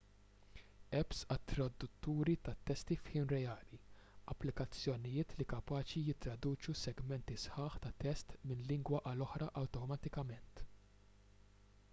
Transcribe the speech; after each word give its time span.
apps 0.99 1.19
għat-tradutturi 1.33 2.33
tat-testi 2.47 2.97
f'ħin 3.01 3.27
reali 3.33 3.79
applikazzjonijiet 4.35 5.35
li 5.43 5.47
kapaċi 5.53 6.03
jittraduċu 6.09 6.75
segmenti 6.87 7.39
sħaħ 7.45 7.79
ta' 7.87 7.95
test 8.07 8.37
minn 8.53 8.67
lingwa 8.75 9.05
għal 9.13 9.27
oħra 9.29 9.51
awtomatikament 9.65 10.65